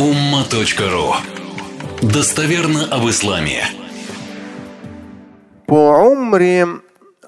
umma.ru 0.00 1.12
Достоверно 2.00 2.86
об 2.90 3.06
исламе. 3.10 3.62
По 5.66 6.08
умре 6.08 6.66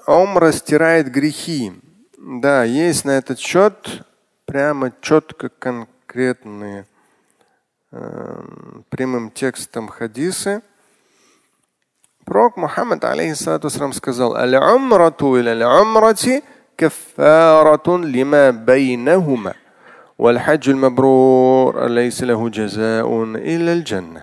умра 0.07 0.51
стирает 0.51 1.11
грехи. 1.11 1.71
Да, 2.17 2.63
есть 2.63 3.05
на 3.05 3.11
этот 3.11 3.37
счет 3.37 4.03
прямо 4.45 4.91
четко 5.01 5.49
конкретные 5.49 6.87
э, 7.91 8.41
прямым 8.89 9.29
текстом 9.29 9.87
хадисы. 9.87 10.63
Пророк 12.25 12.57
Мухаммад 12.57 13.03
алейхиссалату 13.03 13.69
сказал, 13.69 14.35
«Аль-умрату 14.35 15.39
иля 15.39 15.51
аль-умрати 15.51 16.43
кафаратун 16.75 18.03
лима 18.03 18.51
байнахума». 18.51 19.53
والحج 20.22 20.68
المبرور 20.68 21.86
ليس 21.86 22.22
له 22.22 22.48
جزاء 22.48 23.24
إلا 23.24 23.72
الجنة 23.72 24.22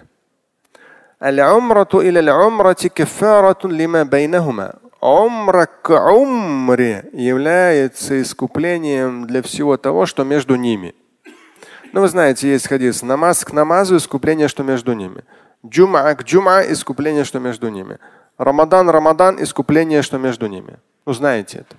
العمرة 1.23 1.89
إلى 1.93 2.19
العمرة 2.19 2.91
كفارة 2.95 3.67
لما 3.67 4.03
بينهما 4.03 4.73
Умра 5.05 5.67
к 5.83 5.91
умре 5.91 7.07
является 7.13 8.19
искуплением 8.19 9.27
для 9.27 9.43
всего 9.43 9.77
того, 9.77 10.07
что 10.07 10.23
между 10.23 10.55
ними. 10.55 10.95
Ну, 11.93 12.01
вы 12.01 12.07
знаете, 12.07 12.49
есть 12.49 12.67
хадис. 12.67 13.03
Намаз 13.03 13.45
к 13.45 13.53
намазу, 13.53 13.97
искупление, 13.97 14.47
что 14.47 14.63
между 14.63 14.93
ними. 14.93 15.23
Джума 15.63 16.11
к 16.15 16.23
джума, 16.23 16.63
искупление, 16.63 17.23
что 17.23 17.39
между 17.39 17.69
ними. 17.69 17.99
Рамадан, 18.39 18.89
Рамадан, 18.89 19.41
искупление, 19.43 20.01
что 20.01 20.17
между 20.17 20.47
ними. 20.47 20.77
Ну, 21.05 21.13
знаете 21.13 21.59
это. 21.59 21.75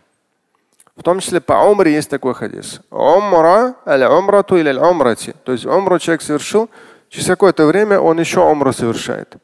В 0.95 1.03
том 1.03 1.19
числе 1.19 1.39
по 1.39 1.53
умре 1.53 1.93
есть 1.93 2.09
такой 2.09 2.33
хадис. 2.33 2.81
Умра 2.89 3.75
аль 3.85 4.03
умрату 4.03 4.57
или 4.57 4.73
умрати. 4.73 5.33
То 5.43 5.53
есть 5.53 5.65
умру 5.65 5.99
человек 5.99 6.21
совершил, 6.21 6.69
через 7.09 7.27
какое-то 7.27 7.65
время 7.65 7.99
он 7.99 8.19
еще 8.19 8.41
умру 8.41 8.73
совершает. 8.73 9.37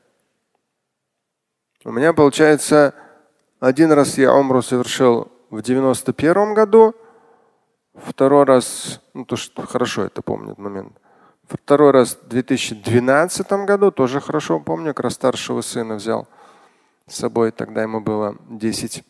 У 1.85 1.91
меня 1.91 2.11
получается, 2.13 2.93
один 3.59 3.91
раз 3.91 4.17
я 4.17 4.33
умру 4.33 4.61
совершил 4.61 5.31
в 5.49 5.61
91 5.61 6.53
году, 6.53 6.93
второй 7.95 8.43
раз, 8.43 9.01
ну 9.13 9.25
то 9.25 9.37
что 9.37 9.65
хорошо 9.65 10.03
это 10.03 10.21
помню 10.21 10.53
момент. 10.57 10.93
Второй 11.47 11.91
раз 11.91 12.17
в 12.21 12.27
2012 12.27 13.49
году, 13.65 13.91
тоже 13.91 14.19
хорошо 14.19 14.59
помню, 14.59 14.93
как 14.93 15.05
раз 15.05 15.13
старшего 15.13 15.61
сына 15.61 15.95
взял 15.95 16.27
с 17.07 17.15
собой, 17.15 17.51
тогда 17.51 17.83
ему 17.83 18.01
было 18.01 18.35
10. 18.49 19.03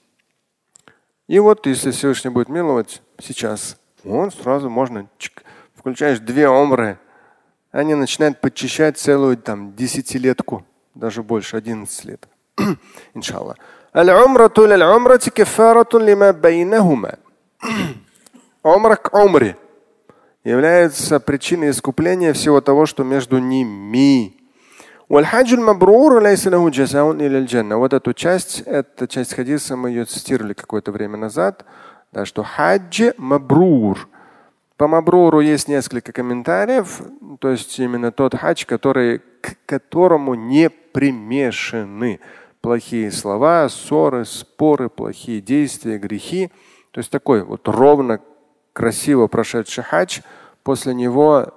И 1.28 1.40
вот 1.40 1.66
если 1.68 1.92
Всевышний 1.92 2.32
будет 2.32 2.48
миловать 2.48 3.02
сейчас, 3.20 3.78
он 4.06 4.32
сразу 4.32 4.70
можно, 4.70 5.10
чик, 5.18 5.44
включаешь 5.76 6.20
две 6.20 6.48
омры, 6.48 7.00
они 7.72 7.96
начинают 7.96 8.40
подчищать 8.40 8.98
целую 8.98 9.38
там 9.38 9.76
десятилетку, 9.76 10.66
даже 10.96 11.24
больше, 11.24 11.58
11 11.58 12.06
лет. 12.06 12.28
Иншаллах. 13.14 13.58
Омра 18.64 18.96
к 18.96 19.14
омре 19.14 19.58
является 20.44 21.20
причиной 21.20 21.72
искупления 21.72 22.32
всего 22.32 22.62
того, 22.62 22.86
что 22.86 23.04
между 23.04 23.40
ними. 23.40 24.37
Вот 27.78 27.94
эту 27.94 28.14
часть, 28.14 28.60
эта 28.66 29.08
часть 29.08 29.34
хадиса 29.34 29.78
мы 29.78 29.92
ее 29.92 30.04
цитировали 30.04 30.52
какое-то 30.52 30.92
время 30.92 31.16
назад, 31.16 31.64
да, 32.12 32.26
что 32.26 32.44
хадж 32.44 33.14
мабрур. 33.18 34.10
По 34.76 34.90
мабруру 34.90 35.40
есть 35.40 35.70
несколько 35.70 36.12
комментариев, 36.12 37.02
то 37.40 37.50
есть 37.50 37.80
именно 37.80 38.12
тот 38.12 38.36
хадж, 38.36 38.66
который, 38.66 39.20
к 39.40 39.56
которому 39.66 40.36
не 40.36 40.70
примешаны 40.70 42.20
плохие 42.60 43.10
слова, 43.10 43.70
ссоры, 43.70 44.26
споры, 44.26 44.90
плохие 44.90 45.40
действия, 45.40 45.98
грехи. 45.98 46.52
То 46.92 47.00
есть 47.00 47.12
такой 47.12 47.44
вот 47.44 47.66
ровно, 47.70 48.20
красиво 48.74 49.28
прошедший 49.28 49.86
хадж, 49.86 50.20
после 50.64 50.94
него 50.94 51.54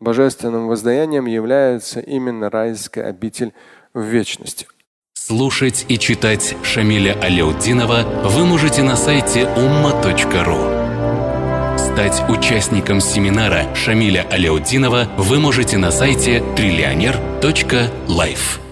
божественным 0.00 0.66
воздаянием 0.66 1.26
является 1.26 2.00
именно 2.00 2.50
райская 2.50 3.06
обитель 3.06 3.52
в 3.94 4.02
вечности. 4.02 4.66
Слушать 5.14 5.86
и 5.88 5.96
читать 5.98 6.56
Шамиля 6.62 7.16
Аляутдинова 7.20 8.02
вы 8.24 8.46
можете 8.46 8.82
на 8.82 8.96
сайте 8.96 9.42
umma.ru. 9.42 10.80
Стать 11.78 12.22
участником 12.28 13.00
семинара 13.00 13.72
Шамиля 13.74 14.26
Аляутдинова 14.30 15.08
вы 15.18 15.38
можете 15.38 15.76
на 15.76 15.90
сайте 15.90 16.42
триллионер.life. 16.56 18.69